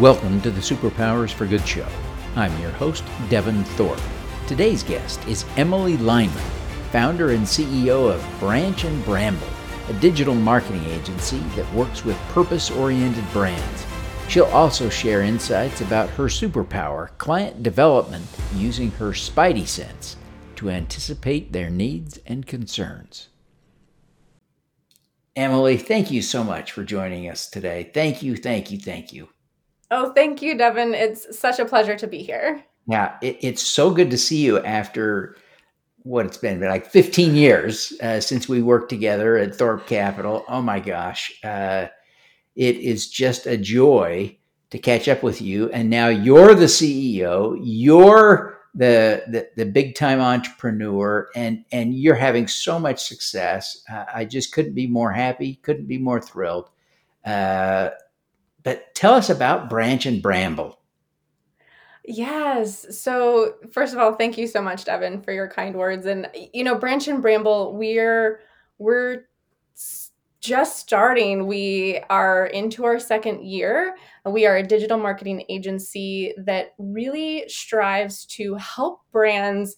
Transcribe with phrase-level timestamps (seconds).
[0.00, 1.86] Welcome to the Superpowers for Good show.
[2.34, 4.00] I'm your host, Devin Thorpe.
[4.46, 6.42] Today's guest is Emily Lyman,
[6.90, 9.46] founder and CEO of Branch and Bramble,
[9.90, 13.86] a digital marketing agency that works with purpose oriented brands.
[14.26, 18.24] She'll also share insights about her superpower, client development,
[18.54, 20.16] using her spidey sense
[20.56, 23.28] to anticipate their needs and concerns.
[25.36, 27.90] Emily, thank you so much for joining us today.
[27.92, 29.28] Thank you, thank you, thank you.
[29.90, 30.94] Oh, thank you, Devin.
[30.94, 32.64] It's such a pleasure to be here.
[32.86, 35.36] Yeah, it, it's so good to see you after
[36.02, 40.44] what it's been like 15 years uh, since we worked together at Thorpe Capital.
[40.48, 41.38] Oh my gosh.
[41.44, 41.88] Uh,
[42.56, 44.36] it is just a joy
[44.70, 45.70] to catch up with you.
[45.70, 52.14] And now you're the CEO, you're the, the, the big time entrepreneur, and, and you're
[52.14, 53.82] having so much success.
[53.92, 56.70] Uh, I just couldn't be more happy, couldn't be more thrilled.
[58.62, 60.78] But tell us about Branch and Bramble.
[62.04, 62.98] Yes.
[62.98, 66.06] So, first of all, thank you so much, Devin, for your kind words.
[66.06, 68.40] And you know, Branch and Bramble, we're
[68.78, 69.24] we're
[70.40, 71.46] just starting.
[71.46, 73.94] We are into our second year.
[74.24, 79.76] We are a digital marketing agency that really strives to help brands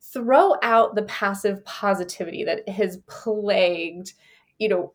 [0.00, 4.12] throw out the passive positivity that has plagued,
[4.58, 4.94] you know,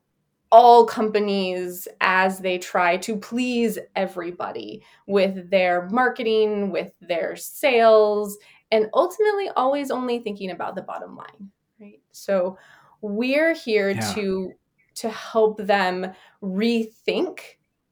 [0.52, 8.38] all companies as they try to please everybody with their marketing, with their sales,
[8.72, 12.02] and ultimately always only thinking about the bottom line, right?
[12.11, 12.57] So
[13.02, 14.13] we're here yeah.
[14.13, 14.53] to
[14.94, 16.11] to help them
[16.44, 17.39] rethink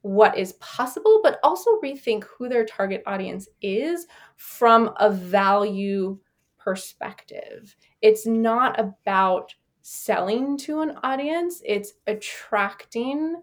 [0.02, 6.17] what is possible, but also rethink who their target audience is from a value
[6.57, 7.75] perspective.
[8.02, 13.41] It's not about selling to an audience, it's attracting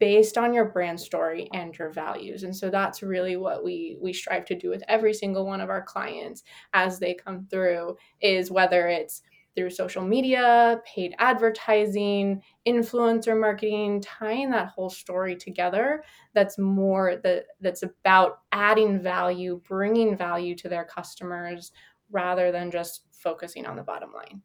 [0.00, 2.42] based on your brand story and your values.
[2.42, 5.70] And so that's really what we we strive to do with every single one of
[5.70, 9.22] our clients as they come through is whether it's
[9.54, 17.46] through social media, paid advertising, influencer marketing, tying that whole story together that's more that
[17.60, 21.72] that's about adding value, bringing value to their customers
[22.10, 24.42] rather than just focusing on the bottom line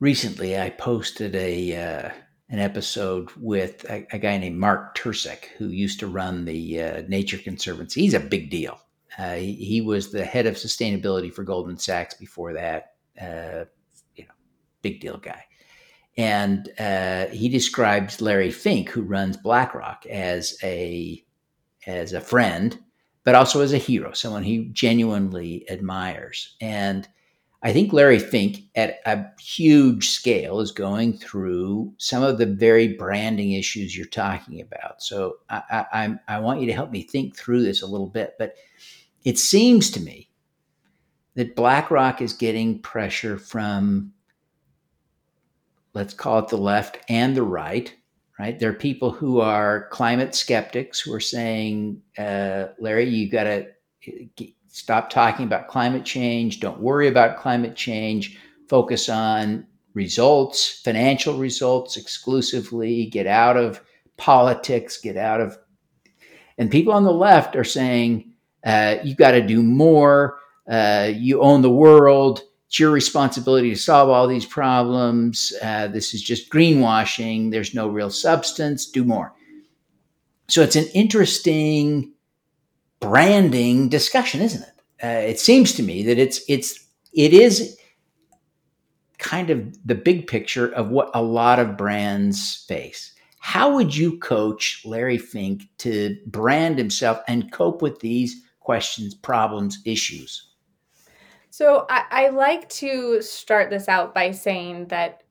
[0.00, 2.10] recently I posted a uh,
[2.48, 7.02] an episode with a, a, guy named Mark Tercek, who used to run the uh,
[7.06, 8.00] Nature Conservancy.
[8.00, 8.80] He's a big deal.
[9.16, 12.94] Uh, he, he, was the head of sustainability for Goldman Sachs before that.
[13.20, 13.66] Uh,
[14.16, 14.34] you know,
[14.82, 15.44] big deal guy.
[16.16, 21.24] And uh, he describes Larry Fink, who runs BlackRock, as a
[21.86, 22.78] as a friend,
[23.24, 26.56] but also as a hero, someone he genuinely admires.
[26.60, 27.08] And
[27.62, 32.94] I think Larry Fink, at a huge scale, is going through some of the very
[32.94, 35.02] branding issues you're talking about.
[35.02, 38.36] So I, I, I, want you to help me think through this a little bit.
[38.38, 38.54] But
[39.24, 40.30] it seems to me
[41.34, 44.12] that BlackRock is getting pressure from,
[45.92, 47.94] let's call it the left and the right.
[48.38, 53.44] Right, there are people who are climate skeptics who are saying, uh, "Larry, you got
[53.44, 53.66] to
[54.70, 56.60] stop talking about climate change.
[56.60, 58.38] Don't worry about climate change.
[58.68, 63.06] Focus on results, financial results exclusively.
[63.06, 63.82] Get out of
[64.16, 65.58] politics, get out of.
[66.56, 68.32] And people on the left are saying,
[68.64, 70.38] uh, you got to do more.
[70.70, 72.42] Uh, you own the world.
[72.68, 75.52] It's your responsibility to solve all these problems.
[75.60, 77.50] Uh, this is just greenwashing.
[77.50, 78.86] There's no real substance.
[78.86, 79.34] Do more.
[80.48, 82.12] So it's an interesting
[83.00, 84.74] branding discussion, isn't it?
[85.02, 87.78] Uh, it seems to me that it's it's it is
[89.18, 93.14] kind of the big picture of what a lot of brands face.
[93.38, 99.78] How would you coach Larry Fink to brand himself and cope with these questions, problems,
[99.86, 100.50] issues?
[101.48, 105.22] So I, I like to start this out by saying that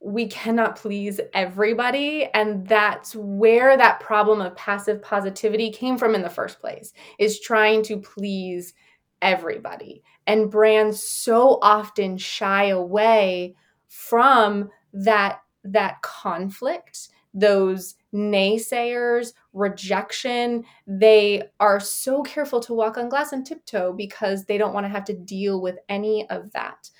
[0.00, 6.22] we cannot please everybody and that's where that problem of passive positivity came from in
[6.22, 8.72] the first place is trying to please
[9.20, 13.54] everybody and brands so often shy away
[13.88, 20.64] from that that conflict those naysayers rejection.
[20.86, 24.90] They are so careful to walk on glass and tiptoe because they don't want to
[24.90, 26.90] have to deal with any of that.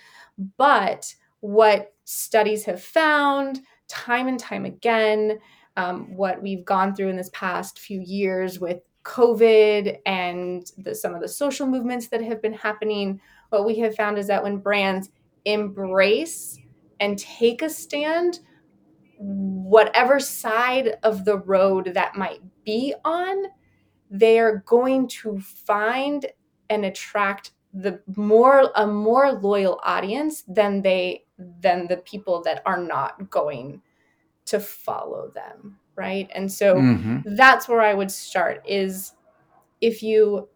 [0.57, 5.39] But what studies have found time and time again,
[5.77, 11.15] um, what we've gone through in this past few years with COVID and the, some
[11.15, 13.21] of the social movements that have been happening,
[13.51, 15.11] what we have found is that when brands
[15.45, 16.59] embrace
[16.99, 18.41] and take a stand,
[19.19, 23.45] whatever side of the road that might be on,
[24.11, 26.27] they are going to find
[26.69, 31.25] and attract the more a more loyal audience than they
[31.61, 33.81] than the people that are not going
[34.47, 37.19] to follow them right and so mm-hmm.
[37.37, 39.13] that's where i would start is
[39.81, 40.49] if you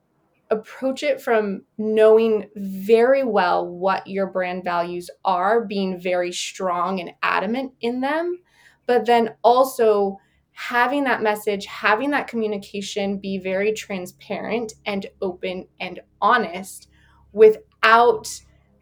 [0.51, 7.11] approach it from knowing very well what your brand values are being very strong and
[7.23, 8.39] adamant in them
[8.87, 10.19] but then also
[10.55, 16.89] having that message, having that communication be very transparent and open and honest
[17.33, 18.29] without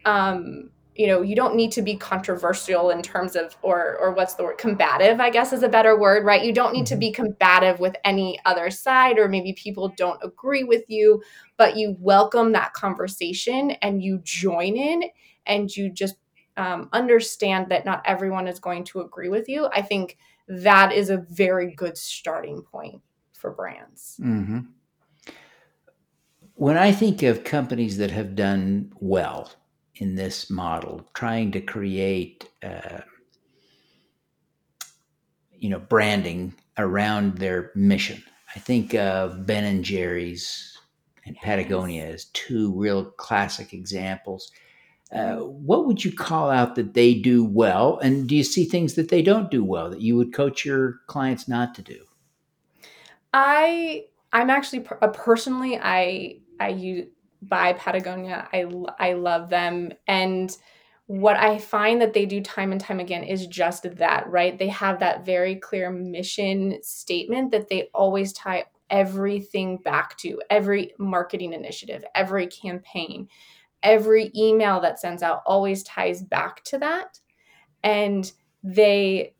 [0.05, 4.35] um, you know you don't need to be controversial in terms of or or what's
[4.35, 7.11] the word combative i guess is a better word right you don't need to be
[7.11, 7.23] mm-hmm.
[7.23, 11.21] combative with any other side or maybe people don't agree with you
[11.57, 15.03] but you welcome that conversation and you join in
[15.45, 16.15] and you just
[16.57, 20.17] um, understand that not everyone is going to agree with you, I think
[20.47, 23.01] that is a very good starting point
[23.31, 24.19] for brands.
[24.21, 24.59] Mm-hmm.
[26.55, 29.51] When I think of companies that have done well
[29.95, 33.01] in this model, trying to create, uh,
[35.51, 38.23] you know, branding around their mission,
[38.55, 40.77] I think of Ben and Jerry's
[41.25, 44.51] and Patagonia as two real classic examples
[45.13, 47.99] uh, what would you call out that they do well?
[47.99, 51.01] And do you see things that they don't do well that you would coach your
[51.05, 52.03] clients not to do?
[53.31, 57.07] I I'm actually uh, personally I I use
[57.47, 58.47] buy Patagonia.
[58.51, 58.65] I
[58.99, 60.55] I love them and
[61.07, 64.57] what I find that they do time and time again is just that, right?
[64.57, 70.93] They have that very clear mission statement that they always tie everything back to, every
[70.97, 73.27] marketing initiative, every campaign
[73.83, 77.19] every email that sends out always ties back to that.
[77.83, 78.31] And
[78.63, 79.35] they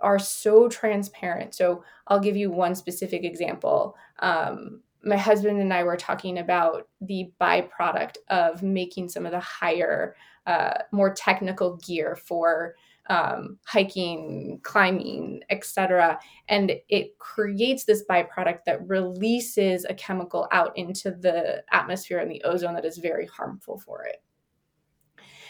[0.00, 1.54] are so transparent.
[1.54, 3.96] So I'll give you one specific example.
[4.20, 9.40] Um, my husband and I were talking about the byproduct of making some of the
[9.40, 10.16] higher,
[10.46, 12.74] uh, more technical gear for
[13.08, 16.18] um, hiking, climbing, etc.
[16.48, 22.42] And it creates this byproduct that releases a chemical out into the atmosphere and the
[22.44, 24.22] ozone that is very harmful for it.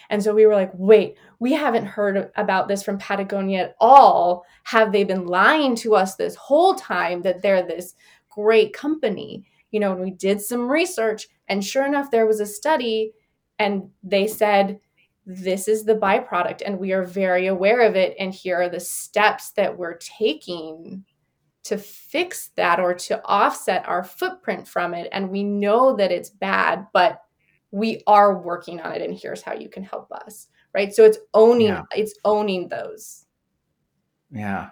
[0.09, 4.45] And so we were like, wait, we haven't heard about this from Patagonia at all.
[4.65, 7.95] Have they been lying to us this whole time that they're this
[8.31, 9.45] great company?
[9.71, 13.13] You know, and we did some research, and sure enough, there was a study,
[13.59, 14.81] and they said
[15.27, 18.81] this is the byproduct and we are very aware of it and here are the
[18.81, 21.05] steps that we're taking
[21.63, 26.31] to fix that or to offset our footprint from it and we know that it's
[26.31, 27.23] bad but
[27.71, 31.19] we are working on it and here's how you can help us right so it's
[31.35, 31.83] owning yeah.
[31.95, 33.27] it's owning those
[34.33, 34.71] yeah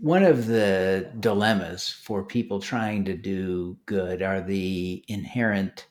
[0.00, 5.86] one of the dilemmas for people trying to do good are the inherent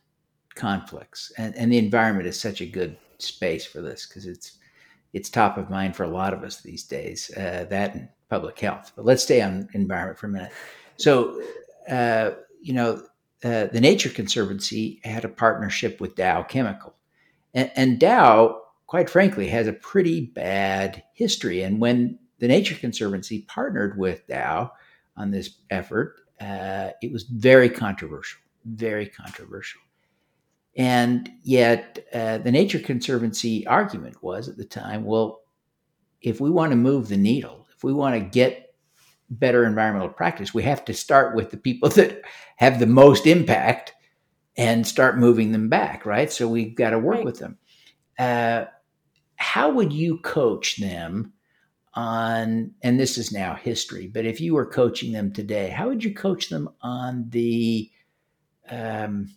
[0.56, 4.58] conflicts and, and the environment is such a good space for this because it's
[5.14, 7.32] it's top of mind for a lot of us these days.
[7.36, 8.92] Uh, that and public health.
[8.96, 10.52] But let's stay on environment for a minute.
[10.98, 11.42] So,
[11.90, 12.32] uh,
[12.62, 13.02] you know,
[13.44, 16.94] uh, the Nature Conservancy had a partnership with Dow Chemical,
[17.54, 21.64] and, and, Dow, quite frankly, has a pretty bad history.
[21.64, 24.72] And when the Nature Conservancy partnered with Dow
[25.16, 28.40] on this effort, uh, it was very controversial.
[28.66, 29.82] Very controversial.
[30.76, 35.42] And yet, uh, the Nature Conservancy argument was at the time well,
[36.22, 38.74] if we want to move the needle, if we want to get
[39.30, 42.22] better environmental practice, we have to start with the people that
[42.58, 43.94] have the most impact
[44.58, 46.32] and start moving them back, right?
[46.32, 47.26] So we've got to work right.
[47.26, 47.58] with them.
[48.18, 48.66] Uh,
[49.38, 51.34] how would you coach them
[51.94, 56.04] on, and this is now history, but if you were coaching them today, how would
[56.04, 57.90] you coach them on the,
[58.70, 59.30] um,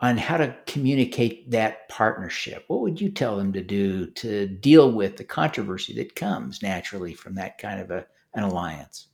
[0.00, 2.64] on how to communicate that partnership.
[2.68, 7.14] What would you tell them to do to deal with the controversy that comes naturally
[7.14, 9.08] from that kind of a, an alliance?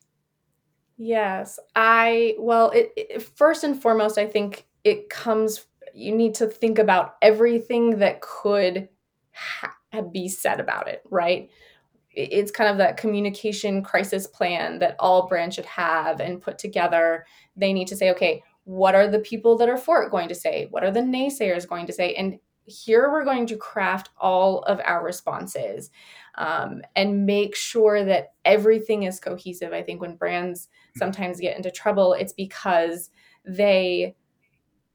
[0.97, 6.47] Yes, I, well, it, it, first and foremost, I think it comes, you need to
[6.47, 8.89] think about everything that could
[9.33, 9.77] ha-
[10.13, 11.51] be said about it, right?
[12.17, 17.27] It's kind of that communication crisis plan that all brands should have and put together.
[17.57, 20.35] They need to say, okay, what are the people that are for it going to
[20.35, 20.67] say?
[20.71, 22.15] What are the naysayers going to say?
[22.15, 25.91] And here we're going to craft all of our responses
[26.35, 29.73] um, and make sure that everything is cohesive.
[29.73, 33.11] I think when brands sometimes get into trouble, it's because
[33.45, 34.17] they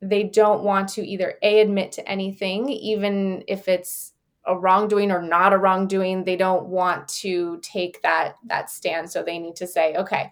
[0.01, 4.13] they don't want to either a admit to anything, even if it's
[4.48, 9.10] a wrongdoing or not a wrongdoing they don't want to take that that stand.
[9.10, 10.31] So they need to say okay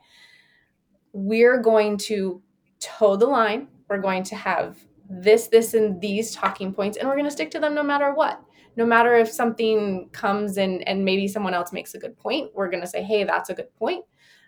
[1.13, 2.41] we're going to
[2.79, 3.67] toe the line.
[3.89, 4.77] We're going to have
[5.09, 8.13] this this and these talking points and we're going to stick to them no matter
[8.13, 8.41] what.
[8.75, 12.69] No matter if something comes and and maybe someone else makes a good point we're
[12.69, 14.05] going to say hey that's a good point.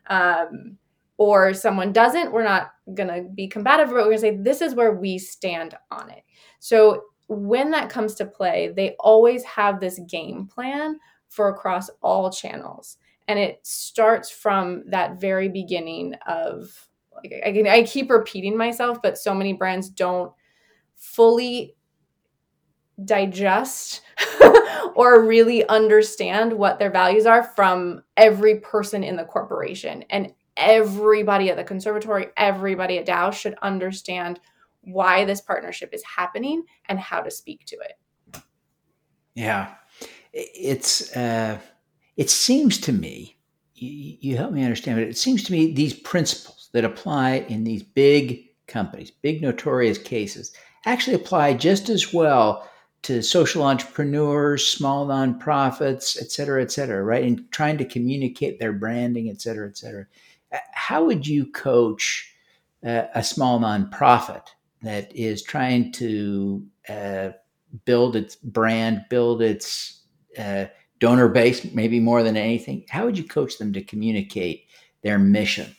[0.07, 0.77] Um,
[1.17, 4.61] or someone doesn't we're not going to be combative but we're going to say this
[4.61, 6.23] is where we stand on it.
[6.59, 12.29] So when that comes to play, they always have this game plan for across all
[12.29, 12.97] channels.
[13.27, 19.17] And it starts from that very beginning of like I, I keep repeating myself, but
[19.17, 20.33] so many brands don't
[20.95, 21.75] fully
[23.05, 24.01] digest
[24.95, 30.03] or really understand what their values are from every person in the corporation.
[30.09, 34.41] And everybody at the conservatory, everybody at Dow should understand
[34.81, 38.41] why this partnership is happening and how to speak to it.
[39.35, 39.75] Yeah,
[40.33, 41.59] it's uh,
[42.17, 43.37] it seems to me
[43.75, 47.63] you, you help me understand, but it seems to me these principles that apply in
[47.63, 50.53] these big companies, big notorious cases,
[50.85, 52.67] actually apply just as well
[53.03, 57.23] to social entrepreneurs, small nonprofits, et cetera, et cetera, right?
[57.23, 60.05] And trying to communicate their branding, et cetera, et cetera.
[60.73, 62.31] How would you coach
[62.85, 64.43] uh, a small nonprofit
[64.81, 67.29] that is trying to uh,
[67.85, 70.01] build its brand, build its
[70.37, 70.65] uh,
[70.99, 72.85] donor base, maybe more than anything.
[72.89, 74.65] How would you coach them to communicate
[75.03, 75.75] their mission?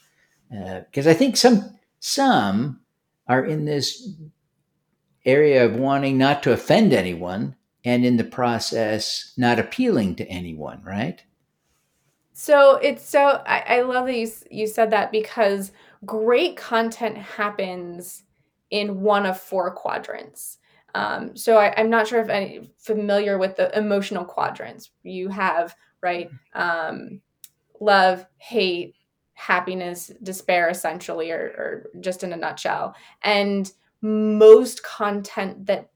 [0.49, 2.81] Because uh, I think some some
[3.27, 4.09] are in this
[5.25, 7.55] area of wanting not to offend anyone,
[7.85, 10.81] and in the process, not appealing to anyone.
[10.83, 11.23] Right.
[12.33, 15.71] So it's so I, I love that you you said that because
[16.05, 18.23] great content happens
[18.73, 20.57] in one of four quadrants.
[20.95, 24.89] Um, so I, am not sure if any familiar with the emotional quadrants.
[25.03, 27.21] You have right um,
[27.79, 28.95] love, hate,
[29.35, 32.95] happiness, despair, essentially, or, or just in a nutshell.
[33.21, 35.91] And most content that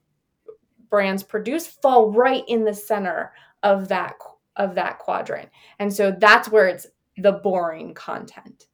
[0.92, 4.14] brands produce fall right in the center of that
[4.56, 5.50] of that quadrant.
[5.80, 6.86] And so that's where it's
[7.18, 8.68] the boring content.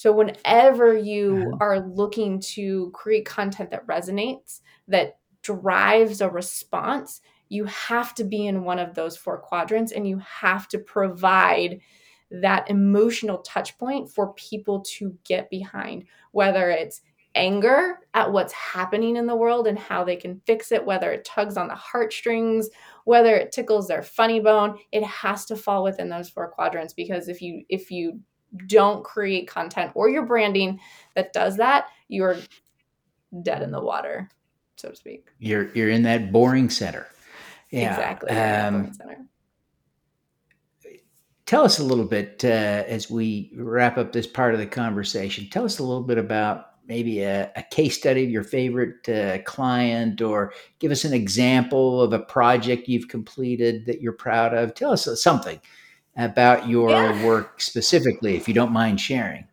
[0.00, 1.54] So, whenever you mm-hmm.
[1.60, 8.46] are looking to create content that resonates, that drives a response, you have to be
[8.46, 11.80] in one of those four quadrants and you have to provide
[12.30, 17.02] that emotional touch point for people to get behind, whether it's
[17.34, 21.26] anger at what's happening in the world and how they can fix it, whether it
[21.26, 22.70] tugs on the heartstrings,
[23.04, 27.28] whether it tickles their funny bone, it has to fall within those four quadrants because
[27.28, 28.18] if you if you
[28.66, 30.80] don't create content or your branding
[31.14, 32.36] that does that, you're
[33.42, 34.28] dead in the water,
[34.76, 35.28] so to speak.
[35.38, 37.06] You're you're in that boring center.
[37.70, 37.90] Yeah.
[37.90, 38.30] Exactly.
[38.30, 38.92] Um,
[41.46, 45.48] tell us a little bit uh, as we wrap up this part of the conversation.
[45.50, 49.38] Tell us a little bit about maybe a, a case study of your favorite uh,
[49.42, 54.74] client, or give us an example of a project you've completed that you're proud of.
[54.74, 55.60] Tell us something
[56.16, 57.24] about your yeah.
[57.24, 59.46] work specifically, if you don't mind sharing.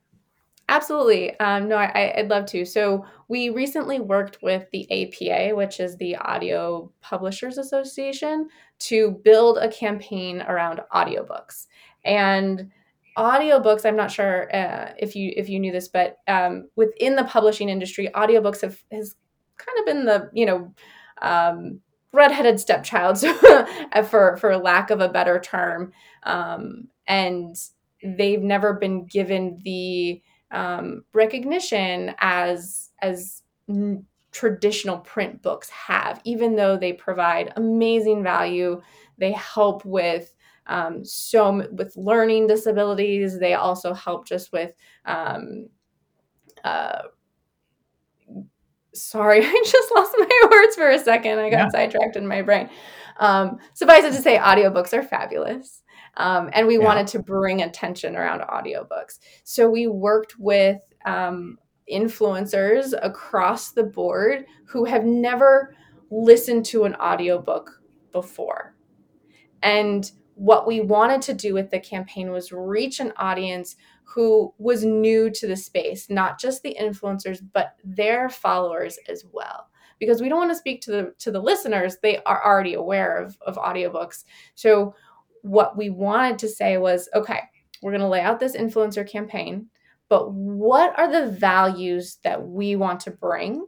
[0.70, 1.40] Absolutely.
[1.40, 2.66] Um, no, I, would love to.
[2.66, 8.50] So, we recently worked with the APA, which is the Audio Publishers Association,
[8.80, 11.68] to build a campaign around audiobooks.
[12.04, 12.70] And
[13.18, 17.24] audiobooks, I'm not sure uh, if you if you knew this, but um, within the
[17.24, 19.16] publishing industry, audiobooks have has
[19.58, 20.74] kind of been the you know
[21.22, 21.82] um,
[22.14, 23.20] redheaded stepchild,
[24.10, 25.92] for for lack of a better term,
[26.24, 27.56] um, and
[28.04, 30.22] they've never been given the
[30.52, 38.82] um, recognition as as n- traditional print books have, even though they provide amazing value.
[39.18, 40.34] They help with
[40.68, 43.40] um, so with learning disabilities.
[43.40, 44.72] They also help just with
[45.06, 45.68] um,
[46.64, 47.04] uh,
[49.02, 51.40] sorry, I just lost my words for a second.
[51.40, 51.70] I got yeah.
[51.70, 52.70] sidetracked in my brain.
[53.20, 55.84] Um, suffice it to say, audiobooks are fabulous.
[56.18, 56.84] Um, and we yeah.
[56.84, 59.20] wanted to bring attention around audiobooks.
[59.44, 61.58] So we worked with um,
[61.92, 65.76] influencers across the board who have never
[66.10, 68.76] listened to an audiobook before.
[69.62, 73.76] And what we wanted to do with the campaign was reach an audience
[74.08, 79.70] who was new to the space, not just the influencers, but their followers as well.
[80.00, 83.18] Because we don't want to speak to the to the listeners, they are already aware
[83.18, 84.24] of, of audiobooks.
[84.56, 84.94] So
[85.42, 87.42] what we wanted to say was, okay,
[87.82, 89.68] we're going to lay out this influencer campaign,
[90.10, 93.66] but what are the values that we want to bring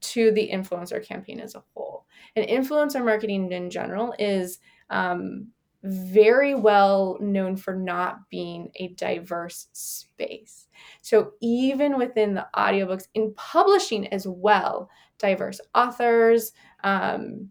[0.00, 2.06] to the influencer campaign as a whole.
[2.36, 4.58] And influencer marketing in general is
[4.90, 5.48] um,
[5.82, 10.66] very well known for not being a diverse space.
[11.02, 17.50] So, even within the audiobooks, in publishing as well, diverse authors, um,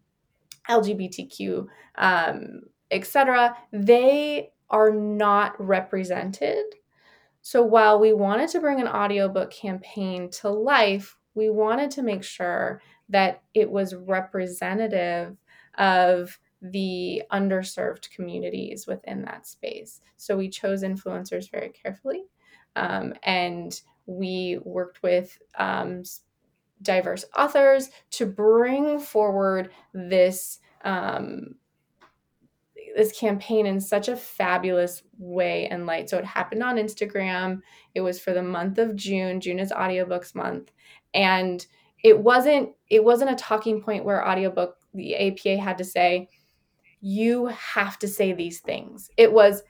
[0.70, 1.68] LGBTQ,
[1.98, 6.66] um, etc., they are not represented.
[7.42, 12.24] So, while we wanted to bring an audiobook campaign to life, we wanted to make
[12.24, 15.38] sure that it was representative
[15.78, 20.02] of the underserved communities within that space.
[20.18, 22.24] So we chose influencers very carefully.
[22.76, 26.04] Um, and we worked with um,
[26.82, 31.56] diverse authors to bring forward this um,
[32.96, 36.10] this campaign in such a fabulous way and light.
[36.10, 37.62] So it happened on Instagram.
[37.94, 39.40] It was for the month of June.
[39.40, 40.72] June is audiobooks month.
[41.14, 41.66] And
[42.04, 46.28] it wasn't it wasn't a talking point where audiobook the APA had to say,
[47.02, 49.10] you have to say these things.
[49.18, 49.64] It was,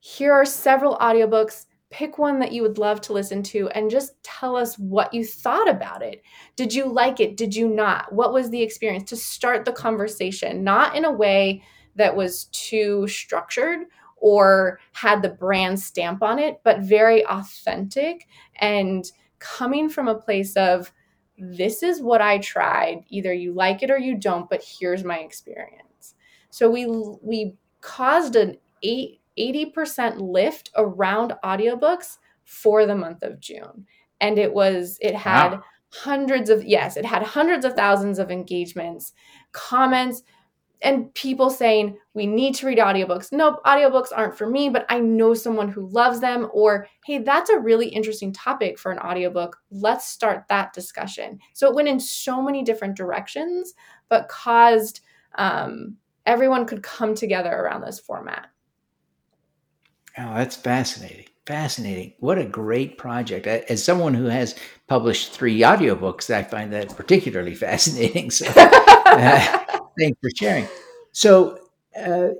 [0.00, 1.66] here are several audiobooks.
[1.90, 5.24] Pick one that you would love to listen to and just tell us what you
[5.24, 6.22] thought about it.
[6.54, 7.36] Did you like it?
[7.36, 8.12] Did you not?
[8.12, 9.08] What was the experience?
[9.10, 11.62] To start the conversation, not in a way
[11.96, 13.86] that was too structured
[14.16, 20.56] or had the brand stamp on it, but very authentic and coming from a place
[20.56, 20.92] of,
[21.38, 23.04] this is what I tried.
[23.08, 25.87] Either you like it or you don't, but here's my experience.
[26.50, 26.86] So we
[27.22, 33.86] we caused an 8 80% lift around audiobooks for the month of June.
[34.20, 35.62] And it was it had wow.
[35.90, 39.12] hundreds of yes, it had hundreds of thousands of engagements,
[39.52, 40.22] comments,
[40.82, 45.00] and people saying we need to read audiobooks nope audiobooks aren't for me but i
[45.00, 49.56] know someone who loves them or hey that's a really interesting topic for an audiobook
[49.72, 53.74] let's start that discussion so it went in so many different directions
[54.08, 55.00] but caused
[55.34, 55.96] um,
[56.28, 58.48] everyone could come together around this format.
[60.18, 61.24] Oh, that's fascinating.
[61.46, 62.12] Fascinating.
[62.20, 63.46] What a great project.
[63.46, 64.54] As someone who has
[64.86, 68.30] published three audiobooks, I find that particularly fascinating.
[68.30, 69.58] So uh,
[69.98, 70.68] thanks for sharing.
[71.12, 71.58] So,
[71.98, 72.30] uh,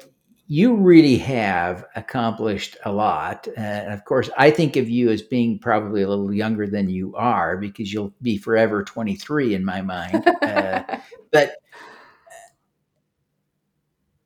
[0.50, 3.46] you really have accomplished a lot.
[3.48, 6.88] Uh, and of course, I think of you as being probably a little younger than
[6.88, 10.26] you are because you'll be forever 23 in my mind.
[10.40, 10.84] Uh,
[11.32, 11.56] but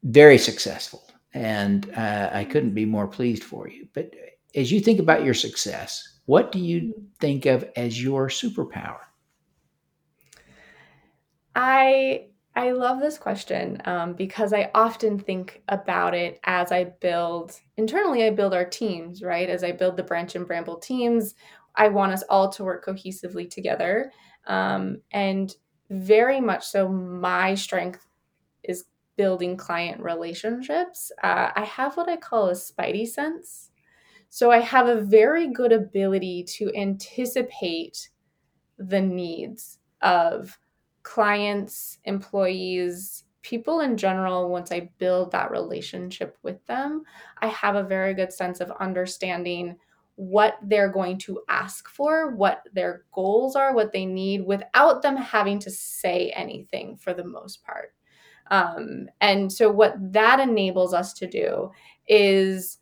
[0.03, 1.03] very successful.
[1.35, 3.89] And uh, I couldn't be more pleased for you.
[3.95, 4.11] But
[4.55, 8.99] as you think about your success, what do you think of as your superpower?
[11.55, 17.59] I I love this question um, because I often think about it as I build
[17.79, 18.25] internally.
[18.25, 19.49] I build our teams, right?
[19.49, 21.35] As I build the branch and bramble teams,
[21.77, 24.13] I want us all to work cohesively together,
[24.47, 25.55] um, and
[25.89, 26.89] very much so.
[26.89, 28.07] My strength
[29.17, 33.71] building client relationships, uh, I have what I call a spidey sense.
[34.29, 38.09] So I have a very good ability to anticipate
[38.79, 40.59] the needs of
[41.03, 44.49] clients, employees, people in general.
[44.49, 47.03] Once I build that relationship with them,
[47.41, 49.77] I have a very good sense of understanding
[50.17, 55.17] what they're going to ask for, what their goals are, what they need without them
[55.17, 57.93] having to say anything for the most part.
[58.53, 61.73] Um, and so, what that enables us to do
[62.07, 62.79] is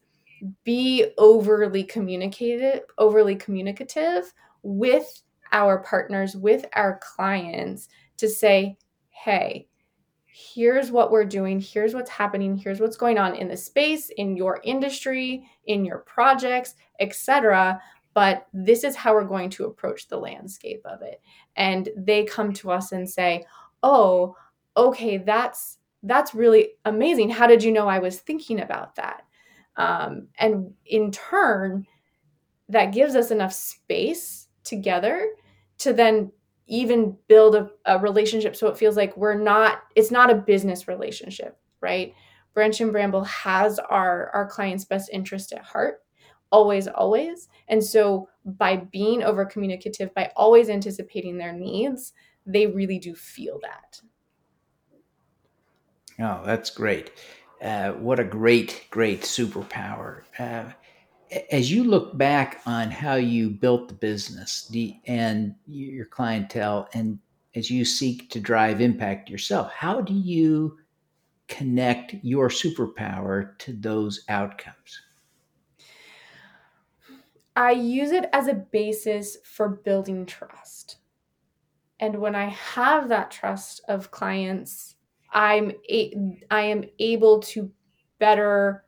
[0.64, 8.76] be overly communicative, overly communicative with our partners, with our clients to say,
[9.10, 9.68] hey,
[10.26, 14.36] here's what we're doing, here's what's happening, here's what's going on in the space, in
[14.36, 17.80] your industry, in your projects, etc.
[18.12, 21.20] But this is how we're going to approach the landscape of it.
[21.54, 23.44] And they come to us and say,
[23.84, 24.34] oh,
[24.76, 27.30] okay, that's that's really amazing.
[27.30, 29.22] How did you know I was thinking about that?
[29.76, 31.86] Um, and in turn,
[32.68, 35.28] that gives us enough space together
[35.78, 36.32] to then
[36.66, 40.86] even build a, a, relationship so it feels like we're not it's not a business
[40.86, 42.14] relationship right
[42.54, 46.02] branch and bramble has our our clients best interest at heart
[46.52, 52.12] always always and so by being over communicative by always anticipating their needs
[52.46, 54.00] they really do feel that
[56.20, 57.12] Oh, that's great.
[57.62, 60.22] Uh, what a great, great superpower.
[60.38, 60.64] Uh,
[61.50, 64.70] as you look back on how you built the business
[65.06, 67.18] and your clientele, and
[67.54, 70.78] as you seek to drive impact yourself, how do you
[71.48, 75.00] connect your superpower to those outcomes?
[77.56, 80.96] I use it as a basis for building trust.
[81.98, 84.94] and when I have that trust of clients,
[85.32, 86.14] I'm a,
[86.50, 87.70] I am able to
[88.18, 88.84] better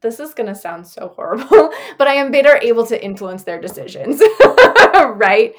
[0.00, 3.60] this is going to sound so horrible, but I am better able to influence their
[3.60, 4.20] decisions.
[4.94, 5.54] right?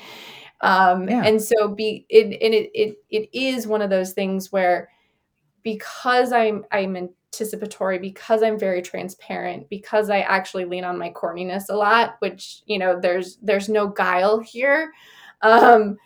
[0.62, 1.24] Um, yeah.
[1.24, 4.90] and so be it, and it, it it is one of those things where
[5.64, 11.70] because I'm I'm anticipatory, because I'm very transparent, because I actually lean on my corniness
[11.70, 14.92] a lot, which you know there's there's no guile here.
[15.42, 15.98] Um,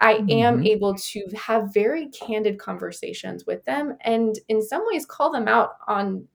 [0.00, 0.30] I mm-hmm.
[0.30, 5.48] am able to have very candid conversations with them and in some ways call them
[5.48, 6.26] out on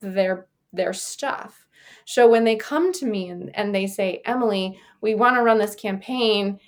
[0.00, 1.66] their their stuff.
[2.04, 5.58] So when they come to me and, and they say, Emily, we want to run
[5.58, 6.58] this campaign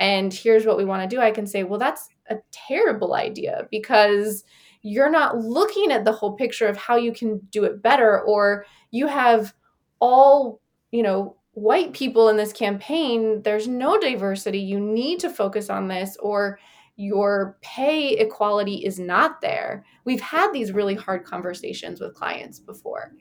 [0.00, 3.68] and here's what we want to do, I can say, well, that's a terrible idea
[3.70, 4.44] because
[4.82, 8.66] you're not looking at the whole picture of how you can do it better or
[8.90, 9.54] you have
[10.00, 14.58] all, you know, white people in this campaign, there's no diversity.
[14.58, 16.58] You need to focus on this, or
[16.96, 19.84] your pay equality is not there.
[20.04, 23.12] We've had these really hard conversations with clients before.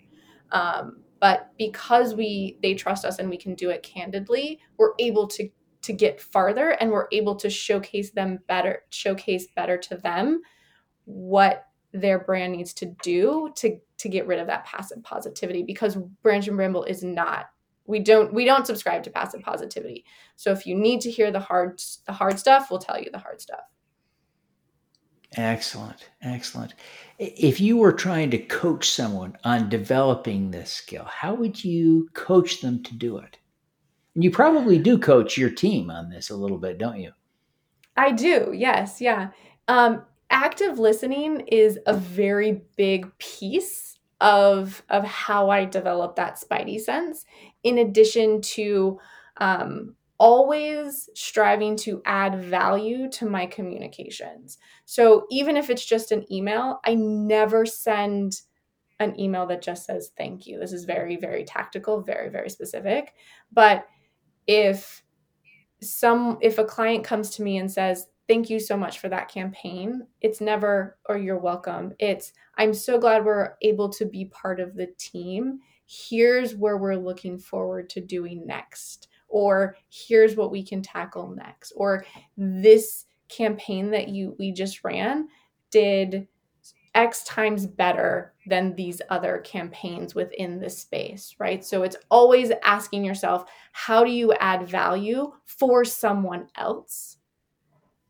[0.51, 5.27] Um, but because we they trust us and we can do it candidly, we're able
[5.29, 5.49] to
[5.83, 10.41] to get farther and we're able to showcase them better, showcase better to them
[11.05, 15.97] what their brand needs to do to to get rid of that passive positivity because
[16.23, 17.45] Branch and Bramble is not
[17.85, 20.05] we don't we don't subscribe to passive positivity.
[20.35, 23.19] So if you need to hear the hard the hard stuff we'll tell you the
[23.19, 23.61] hard stuff.
[25.35, 26.75] Excellent excellent.
[27.19, 32.61] If you were trying to coach someone on developing this skill how would you coach
[32.61, 33.37] them to do it?
[34.15, 37.11] And you probably do coach your team on this a little bit don't you?
[37.97, 39.29] I do yes yeah.
[39.67, 46.79] Um, active listening is a very big piece of of how I develop that spidey
[46.79, 47.25] sense
[47.62, 48.99] in addition to
[49.38, 54.57] um, always striving to add value to my communications.
[54.86, 58.41] So even if it's just an email, I never send
[58.99, 60.57] an email that just says thank you.
[60.57, 63.13] This is very very tactical, very very specific.
[63.51, 63.86] But
[64.47, 65.03] if
[65.81, 69.29] some if a client comes to me and says thank you so much for that
[69.29, 70.07] campaign.
[70.21, 71.93] It's never, or you're welcome.
[71.99, 75.59] It's, I'm so glad we're able to be part of the team.
[75.85, 79.07] Here's where we're looking forward to doing next.
[79.27, 81.73] Or here's what we can tackle next.
[81.75, 82.05] Or
[82.37, 85.27] this campaign that you we just ran
[85.71, 86.27] did
[86.93, 91.65] X times better than these other campaigns within this space, right?
[91.65, 97.17] So it's always asking yourself, how do you add value for someone else?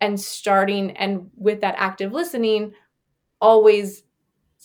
[0.03, 2.73] and starting and with that active listening
[3.39, 4.03] always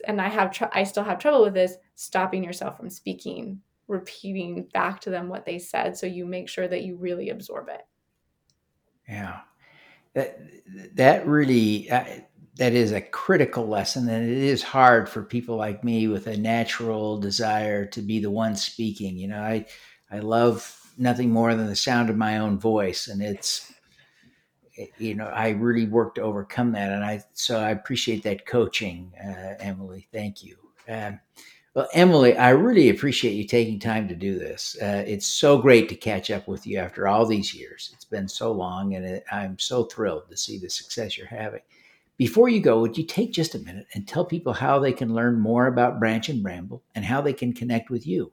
[0.07, 4.69] and i have tr- i still have trouble with this stopping yourself from speaking repeating
[4.75, 7.81] back to them what they said so you make sure that you really absorb it.
[9.09, 9.41] Yeah.
[10.15, 10.39] That
[10.95, 12.05] that really uh,
[12.57, 16.37] that is a critical lesson and it is hard for people like me with a
[16.37, 19.41] natural desire to be the one speaking you know?
[19.41, 19.67] I
[20.11, 23.73] i love nothing more than the sound of my own voice and it's
[24.99, 29.13] you know, I really worked to overcome that, and I so I appreciate that coaching,
[29.23, 30.09] uh, Emily.
[30.13, 30.57] Thank you.
[30.89, 31.21] Um,
[31.75, 34.77] well, Emily, I really appreciate you taking time to do this.
[34.83, 37.91] Uh, it's so great to catch up with you after all these years.
[37.95, 41.61] It's been so long, and it, I'm so thrilled to see the success you're having.
[42.17, 45.15] Before you go, would you take just a minute and tell people how they can
[45.15, 48.33] learn more about Branch and Bramble and how they can connect with you?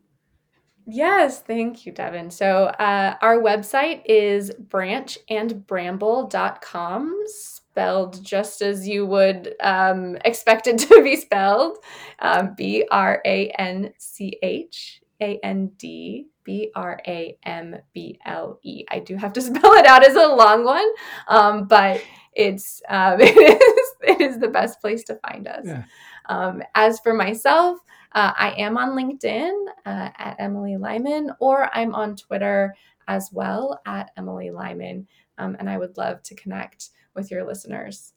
[0.87, 2.29] Yes, thank you, Devin.
[2.29, 11.01] So, uh, our website is branchandbramble.com, spelled just as you would um, expect it to
[11.03, 11.77] be spelled
[12.19, 18.19] um, B R A N C H A N D B R A M B
[18.23, 18.85] L E.
[18.91, 20.87] I do have to spell it out as a long one,
[21.27, 21.99] um, but
[22.33, 25.65] it's um, it, is, it is the best place to find us.
[25.65, 25.83] Yeah.
[26.29, 27.79] Um, as for myself,
[28.13, 32.73] uh, I am on LinkedIn uh, at Emily Lyman, or I'm on Twitter
[33.07, 35.07] as well at Emily Lyman.
[35.37, 38.13] Um, and I would love to connect with your listeners.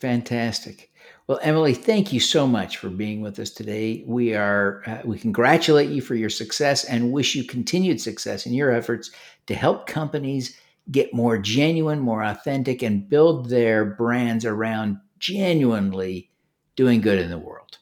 [0.00, 0.90] Fantastic.
[1.26, 4.04] Well, Emily, thank you so much for being with us today.
[4.06, 8.52] We are uh, we congratulate you for your success and wish you continued success in
[8.52, 9.10] your efforts
[9.46, 10.58] to help companies
[10.90, 16.30] get more genuine, more authentic, and build their brands around genuinely
[16.76, 17.78] doing good in the world.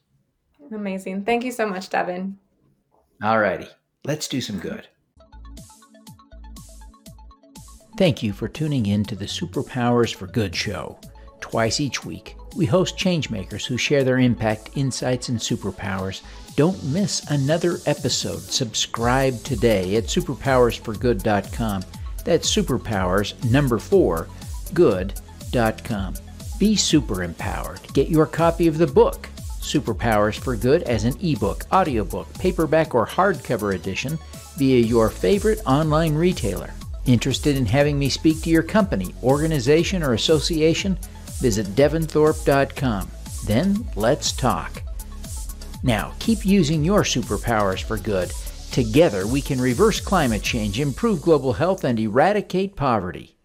[0.73, 1.25] Amazing.
[1.25, 2.39] Thank you so much, Devin.
[3.23, 3.69] All righty.
[4.05, 4.87] Let's do some good.
[7.99, 10.99] Thank you for tuning in to the Superpowers for Good show.
[11.41, 16.23] Twice each week, we host changemakers who share their impact, insights, and superpowers.
[16.57, 18.41] Don't miss another episode.
[18.41, 21.83] Subscribe today at superpowersforgood.com.
[22.25, 24.29] That's superpowers number four
[24.73, 26.15] superpowersforgood.com.
[26.63, 27.81] Be super empowered.
[27.93, 29.29] Get your copy of the book,
[29.61, 34.17] Superpowers for Good, as an ebook, audiobook, paperback, or hardcover edition
[34.59, 36.73] via your favorite online retailer.
[37.05, 40.97] Interested in having me speak to your company, organization, or association?
[41.41, 43.11] Visit devinthorpe.com.
[43.45, 44.85] Then let's talk.
[45.83, 48.31] Now, keep using your superpowers for good.
[48.71, 53.37] Together, we can reverse climate change, improve global health, and eradicate poverty.